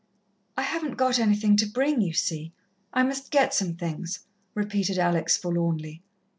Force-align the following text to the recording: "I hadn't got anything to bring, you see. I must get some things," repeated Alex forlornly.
"I 0.57 0.63
hadn't 0.63 0.97
got 0.97 1.19
anything 1.19 1.55
to 1.57 1.67
bring, 1.67 2.01
you 2.01 2.11
see. 2.11 2.53
I 2.91 3.03
must 3.03 3.29
get 3.29 3.53
some 3.53 3.75
things," 3.75 4.21
repeated 4.55 4.97
Alex 4.97 5.37
forlornly. 5.37 6.01